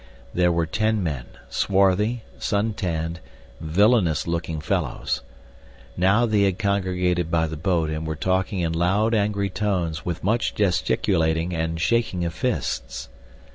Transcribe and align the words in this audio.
There 0.33 0.51
were 0.51 0.65
ten 0.65 1.03
men, 1.03 1.25
swarthy, 1.47 2.23
sun 2.39 2.73
tanned, 2.73 3.19
villainous 3.59 4.25
looking 4.25 4.59
fellows. 4.59 5.21
Now 5.95 6.25
they 6.25 6.41
had 6.41 6.57
congregated 6.57 7.29
by 7.29 7.45
the 7.45 7.55
boat 7.55 7.91
and 7.91 8.07
were 8.07 8.15
talking 8.15 8.61
in 8.61 8.73
loud, 8.73 9.13
angry 9.13 9.51
tones, 9.51 10.03
with 10.03 10.23
much 10.23 10.55
gesticulating 10.55 11.53
and 11.53 11.79
shaking 11.79 12.25
of 12.25 12.33
fists. 12.33 13.09